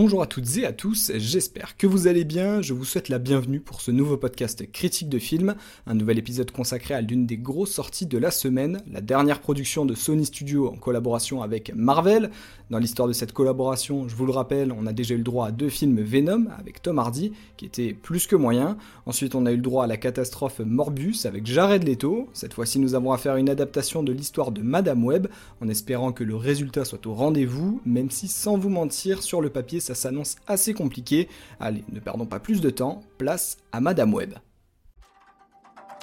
[0.00, 3.18] Bonjour à toutes et à tous, j'espère que vous allez bien, je vous souhaite la
[3.18, 5.56] bienvenue pour ce nouveau podcast critique de film,
[5.88, 9.84] un nouvel épisode consacré à l'une des grosses sorties de la semaine, la dernière production
[9.86, 12.30] de Sony Studio en collaboration avec Marvel.
[12.70, 15.46] Dans l'histoire de cette collaboration, je vous le rappelle, on a déjà eu le droit
[15.46, 18.76] à deux films Venom avec Tom Hardy, qui était plus que moyen.
[19.06, 22.28] Ensuite, on a eu le droit à la catastrophe Morbius avec Jared Leto.
[22.34, 25.28] Cette fois-ci, nous avons à une adaptation de l'histoire de Madame Web,
[25.62, 29.48] en espérant que le résultat soit au rendez-vous, même si sans vous mentir, sur le
[29.48, 31.28] papier, ça s'annonce assez compliqué.
[31.60, 34.34] Allez, ne perdons pas plus de temps, place à Madame Web.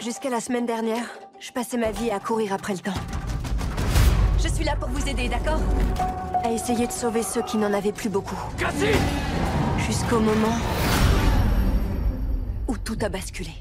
[0.00, 3.00] Jusqu'à la semaine dernière, je passais ma vie à courir après le temps.
[4.42, 5.60] Je suis là pour vous aider, d'accord?
[6.44, 8.38] À essayer de sauver ceux qui n'en avaient plus beaucoup.
[9.86, 10.56] Jusqu'au moment
[12.68, 13.52] où tout a basculé.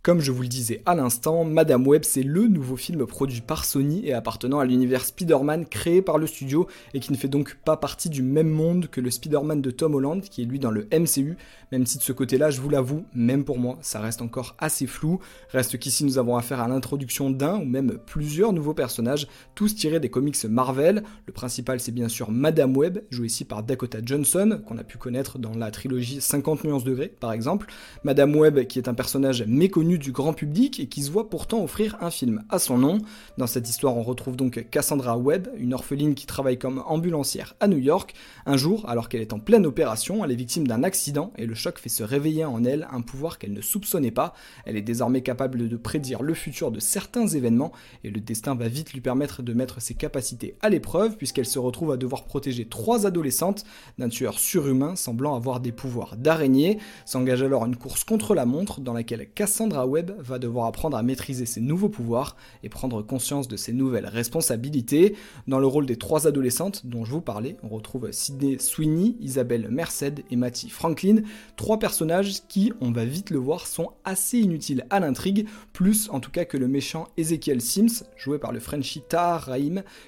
[0.00, 3.64] Comme je vous le disais à l'instant, Madame Web, c'est le nouveau film produit par
[3.64, 7.58] Sony et appartenant à l'univers Spider-Man créé par le studio et qui ne fait donc
[7.64, 10.70] pas partie du même monde que le Spider-Man de Tom Holland, qui est lui dans
[10.70, 11.36] le MCU,
[11.72, 14.86] même si de ce côté-là, je vous l'avoue, même pour moi, ça reste encore assez
[14.86, 15.18] flou.
[15.50, 19.26] Reste qu'ici, nous avons affaire à l'introduction d'un ou même plusieurs nouveaux personnages,
[19.56, 21.02] tous tirés des comics Marvel.
[21.26, 24.96] Le principal, c'est bien sûr Madame Web, jouée ici par Dakota Johnson, qu'on a pu
[24.96, 27.66] connaître dans la trilogie 50 nuances degrés, par exemple.
[28.04, 31.62] Madame Web, qui est un personnage méconnu du grand public et qui se voit pourtant
[31.62, 32.98] offrir un film à son nom.
[33.38, 37.68] Dans cette histoire, on retrouve donc Cassandra Webb, une orpheline qui travaille comme ambulancière à
[37.68, 38.14] New York.
[38.44, 41.54] Un jour, alors qu'elle est en pleine opération, elle est victime d'un accident et le
[41.54, 44.34] choc fait se réveiller en elle un pouvoir qu'elle ne soupçonnait pas.
[44.66, 47.72] Elle est désormais capable de prédire le futur de certains événements
[48.02, 51.58] et le destin va vite lui permettre de mettre ses capacités à l'épreuve puisqu'elle se
[51.58, 53.64] retrouve à devoir protéger trois adolescentes
[53.98, 56.78] d'un tueur surhumain semblant avoir des pouvoirs d'araignée.
[57.06, 61.02] S'engage alors une course contre la montre dans laquelle Cassandra Webb va devoir apprendre à
[61.02, 65.14] maîtriser ses nouveaux pouvoirs et prendre conscience de ses nouvelles responsabilités.
[65.46, 69.68] Dans le rôle des trois adolescentes dont je vous parlais, on retrouve Sydney Sweeney, Isabelle
[69.70, 71.22] Merced et Matty Franklin,
[71.56, 76.20] trois personnages qui, on va vite le voir, sont assez inutiles à l'intrigue, plus en
[76.20, 79.50] tout cas que le méchant Ezekiel Sims, joué par le Frenchie Tahar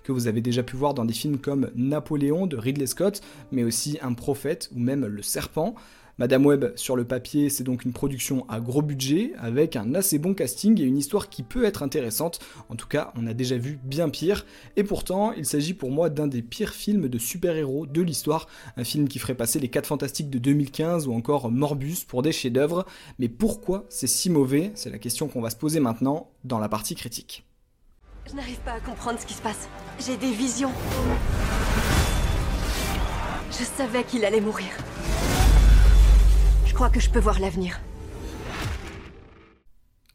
[0.04, 3.20] que vous avez déjà pu voir dans des films comme Napoléon de Ridley Scott,
[3.52, 5.74] mais aussi Un prophète ou même Le Serpent.
[6.20, 10.18] Madame Web sur le papier, c'est donc une production à gros budget, avec un assez
[10.18, 12.40] bon casting et une histoire qui peut être intéressante.
[12.68, 14.44] En tout cas, on a déjà vu bien pire.
[14.76, 18.48] Et pourtant, il s'agit pour moi d'un des pires films de super-héros de l'histoire.
[18.76, 22.32] Un film qui ferait passer les 4 Fantastiques de 2015 ou encore Morbus pour des
[22.32, 22.84] chefs-d'œuvre.
[23.18, 24.72] Mais pourquoi c'est si mauvais?
[24.74, 27.46] C'est la question qu'on va se poser maintenant dans la partie critique.
[28.28, 29.70] Je n'arrive pas à comprendre ce qui se passe.
[30.06, 30.72] J'ai des visions.
[33.52, 34.68] Je savais qu'il allait mourir.
[36.88, 37.78] Que je peux voir l'avenir.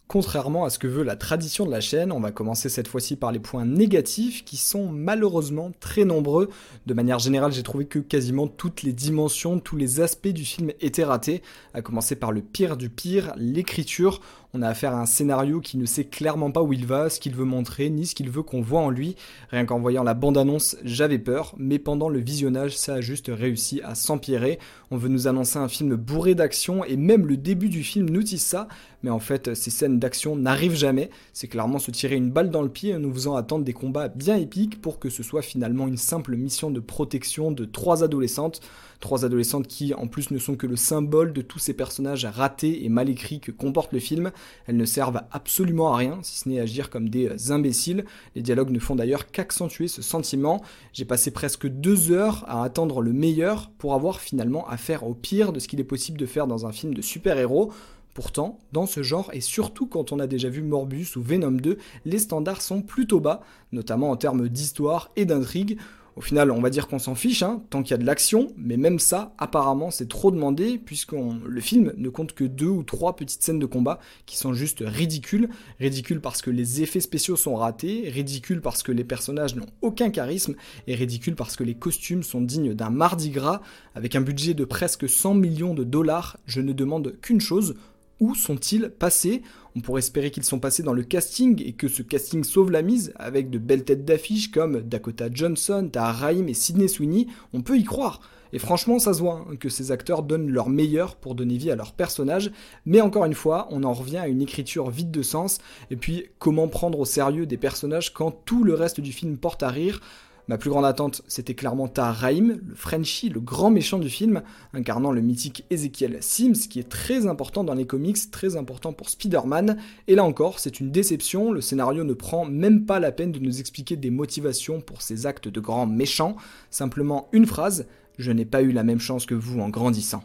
[0.08, 3.16] Contrairement à ce que veut la tradition de la chaîne, on va commencer cette fois-ci
[3.16, 6.50] par les points négatifs qui sont malheureusement très nombreux.
[6.88, 10.72] De manière générale, j'ai trouvé que quasiment toutes les dimensions, tous les aspects du film
[10.82, 11.44] étaient ratés,
[11.76, 14.20] à commencer par le pire du pire, l'écriture.
[14.58, 17.20] On a affaire à un scénario qui ne sait clairement pas où il va, ce
[17.20, 19.18] qu'il veut montrer, ni ce qu'il veut qu'on voit en lui.
[19.50, 23.82] Rien qu'en voyant la bande-annonce, j'avais peur, mais pendant le visionnage, ça a juste réussi
[23.84, 24.58] à s'empirer.
[24.92, 28.24] On veut nous annoncer un film bourré d'action, et même le début du film nous
[28.24, 28.70] dit ça,
[29.04, 31.10] mais en fait, ces scènes d'action n'arrivent jamais.
[31.34, 34.08] C'est clairement se tirer une balle dans le pied en nous faisant attendre des combats
[34.08, 38.62] bien épiques pour que ce soit finalement une simple mission de protection de trois adolescentes.
[39.02, 42.84] Trois adolescentes qui, en plus, ne sont que le symbole de tous ces personnages ratés
[42.86, 44.32] et mal écrits que comporte le film.
[44.68, 48.06] Elles ne servent absolument à rien, si ce n'est agir comme des imbéciles.
[48.36, 50.62] Les dialogues ne font d'ailleurs qu'accentuer ce sentiment.
[50.94, 55.54] J'ai passé presque deux heures à attendre le meilleur pour avoir finalement affaire au pire
[55.54, 57.72] de ce qu'il est possible de faire dans un film de super-héros.
[58.14, 61.78] Pourtant, dans ce genre, et surtout quand on a déjà vu Morbius ou Venom 2,
[62.06, 63.42] les standards sont plutôt bas,
[63.74, 65.78] notamment en termes d'histoire et d'intrigue.
[66.16, 68.54] Au final, on va dire qu'on s'en fiche, hein, tant qu'il y a de l'action,
[68.56, 72.84] mais même ça, apparemment, c'est trop demandé, puisque le film ne compte que deux ou
[72.84, 75.50] trois petites scènes de combat qui sont juste ridicules.
[75.78, 80.10] Ridicules parce que les effets spéciaux sont ratés, ridicules parce que les personnages n'ont aucun
[80.10, 80.56] charisme,
[80.88, 83.62] et ridicules parce que les costumes sont dignes d'un mardi gras.
[83.94, 87.76] Avec un budget de presque 100 millions de dollars, je ne demande qu'une chose,
[88.22, 89.42] où sont-ils passés?
[89.76, 92.82] On pourrait espérer qu'ils sont passés dans le casting et que ce casting sauve la
[92.82, 97.28] mise avec de belles têtes d'affiche comme Dakota Johnson, Tahar Rahim et Sidney Sweeney.
[97.54, 98.22] On peut y croire.
[98.54, 101.72] Et franchement, ça se voit hein, que ces acteurs donnent leur meilleur pour donner vie
[101.72, 102.52] à leurs personnages,
[102.86, 105.58] mais encore une fois, on en revient à une écriture vide de sens,
[105.92, 109.62] et puis comment prendre au sérieux des personnages quand tout le reste du film porte
[109.62, 110.00] à rire?
[110.48, 114.44] Ma plus grande attente, c'était clairement Tahar le Frenchie, le grand méchant du film,
[114.74, 119.10] incarnant le mythique Ezekiel Sims, qui est très important dans les comics, très important pour
[119.10, 119.78] Spider-Man.
[120.08, 123.40] Et là encore, c'est une déception, le scénario ne prend même pas la peine de
[123.40, 126.36] nous expliquer des motivations pour ces actes de grand méchant,
[126.70, 127.88] simplement une phrase,
[128.20, 130.24] je n'ai pas eu la même chance que vous en grandissant.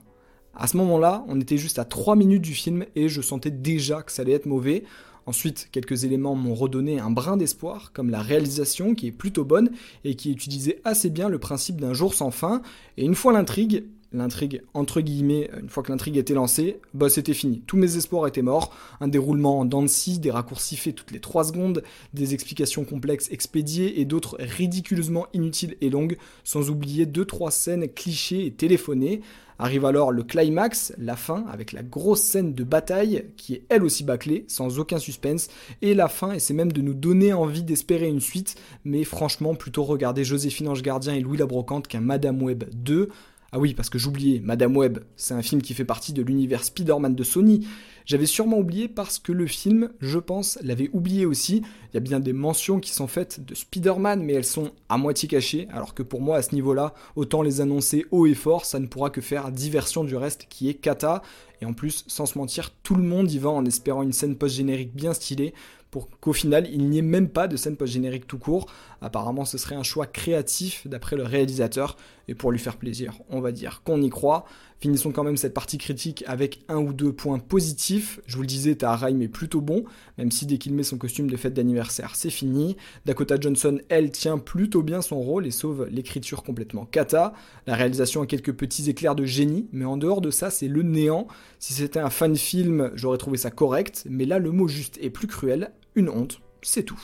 [0.61, 4.03] À ce moment-là, on était juste à 3 minutes du film et je sentais déjà
[4.03, 4.85] que ça allait être mauvais.
[5.25, 9.71] Ensuite, quelques éléments m'ont redonné un brin d'espoir, comme la réalisation qui est plutôt bonne
[10.05, 12.61] et qui utilisait assez bien le principe d'un jour sans fin.
[12.99, 17.35] Et une fois l'intrigue, l'intrigue, entre guillemets, une fois que l'intrigue était lancée, bah c'était
[17.35, 17.63] fini.
[17.67, 18.75] Tous mes espoirs étaient morts.
[19.01, 19.85] Un déroulement en dents
[20.19, 21.83] des raccourcis faits toutes les 3 secondes,
[22.15, 28.47] des explications complexes expédiées et d'autres ridiculeusement inutiles et longues, sans oublier 2-3 scènes clichés
[28.47, 29.21] et téléphonées.
[29.59, 33.85] Arrive alors le climax, la fin, avec la grosse scène de bataille, qui est elle
[33.85, 35.49] aussi bâclée, sans aucun suspense,
[35.83, 39.85] et la fin essaie même de nous donner envie d'espérer une suite, mais franchement, plutôt
[39.85, 43.11] regarder Joséphine Ange Gardien et Louis la Brocante qu'un Madame Web 2.
[43.53, 46.63] Ah oui, parce que j'oubliais, Madame Web, c'est un film qui fait partie de l'univers
[46.63, 47.67] Spider-Man de Sony.
[48.07, 51.63] J'avais sûrement oublié parce que le film, je pense, l'avait oublié aussi.
[51.91, 54.99] Il y a bien des mentions qui sont faites de Spider-Man, mais elles sont à
[54.99, 58.65] moitié cachées, alors que pour moi, à ce niveau-là, autant les annoncer haut et fort,
[58.65, 61.21] ça ne pourra que faire diversion du reste qui est kata.
[61.61, 64.37] Et en plus, sans se mentir, tout le monde y va en espérant une scène
[64.37, 65.55] post-générique bien stylée
[65.91, 68.67] pour qu'au final il n'y ait même pas de scène post-générique tout court.
[69.01, 71.97] Apparemment ce serait un choix créatif d'après le réalisateur
[72.31, 74.47] et pour lui faire plaisir, on va dire qu'on y croit.
[74.79, 78.21] Finissons quand même cette partie critique avec un ou deux points positifs.
[78.27, 79.85] Je vous le disais, Taharaim est plutôt bon,
[80.17, 82.77] même si dès qu'il met son costume de fête d'anniversaire, c'est fini.
[83.05, 87.35] Dakota Johnson, elle, tient plutôt bien son rôle et sauve l'écriture complètement kata.
[87.67, 90.83] La réalisation a quelques petits éclairs de génie, mais en dehors de ça, c'est le
[90.83, 91.27] néant.
[91.59, 95.11] Si c'était un fan film, j'aurais trouvé ça correct, mais là, le mot juste est
[95.11, 95.73] plus cruel.
[95.97, 97.03] Une honte, c'est tout.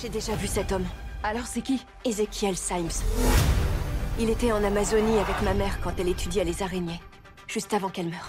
[0.00, 0.86] J'ai déjà vu cet homme.
[1.22, 1.84] Alors c'est qui?
[2.04, 3.04] Ezekiel Symes.
[4.20, 7.00] Il était en Amazonie avec ma mère quand elle étudiait les araignées,
[7.46, 8.28] juste avant qu'elle meure.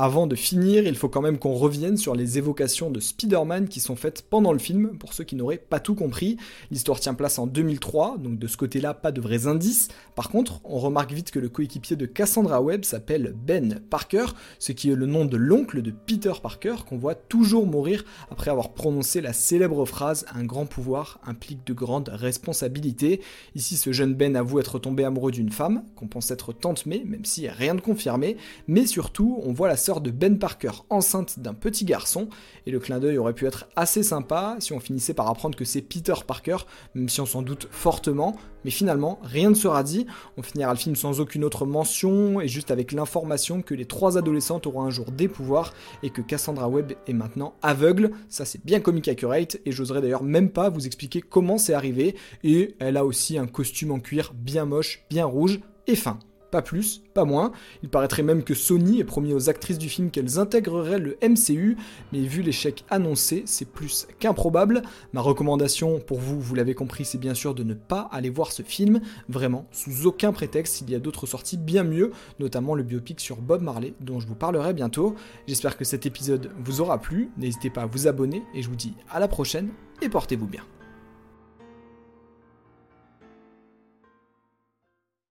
[0.00, 3.80] Avant de finir, il faut quand même qu'on revienne sur les évocations de Spider-Man qui
[3.80, 6.36] sont faites pendant le film, pour ceux qui n'auraient pas tout compris.
[6.70, 9.88] L'histoire tient place en 2003, donc de ce côté-là, pas de vrais indices.
[10.14, 14.26] Par contre, on remarque vite que le coéquipier de Cassandra Webb s'appelle Ben Parker,
[14.60, 18.52] ce qui est le nom de l'oncle de Peter Parker qu'on voit toujours mourir après
[18.52, 23.20] avoir prononcé la célèbre phrase Un grand pouvoir implique de grandes responsabilités.
[23.56, 27.02] Ici, ce jeune Ben avoue être tombé amoureux d'une femme, qu'on pense être tante May,
[27.04, 28.36] même si rien de confirmé,
[28.68, 32.28] mais surtout, on voit la de Ben Parker enceinte d'un petit garçon,
[32.66, 35.64] et le clin d'œil aurait pu être assez sympa si on finissait par apprendre que
[35.64, 36.58] c'est Peter Parker,
[36.94, 40.06] même si on s'en doute fortement, mais finalement, rien ne sera dit,
[40.36, 44.18] on finira le film sans aucune autre mention, et juste avec l'information que les trois
[44.18, 48.64] adolescentes auront un jour des pouvoirs, et que Cassandra Webb est maintenant aveugle, ça c'est
[48.64, 52.14] bien comic accurate, et j'oserais d'ailleurs même pas vous expliquer comment c'est arrivé,
[52.44, 56.18] et elle a aussi un costume en cuir bien moche, bien rouge, et fin.
[56.50, 57.52] Pas plus, pas moins.
[57.82, 61.76] Il paraîtrait même que Sony ait promis aux actrices du film qu'elles intégreraient le MCU,
[62.12, 64.82] mais vu l'échec annoncé, c'est plus qu'improbable.
[65.12, 68.52] Ma recommandation pour vous, vous l'avez compris, c'est bien sûr de ne pas aller voir
[68.52, 72.82] ce film, vraiment, sous aucun prétexte, il y a d'autres sorties bien mieux, notamment le
[72.82, 75.14] biopic sur Bob Marley, dont je vous parlerai bientôt.
[75.46, 78.76] J'espère que cet épisode vous aura plu, n'hésitez pas à vous abonner, et je vous
[78.76, 79.68] dis à la prochaine,
[80.00, 80.62] et portez-vous bien.